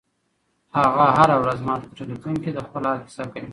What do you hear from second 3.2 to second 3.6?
کوي.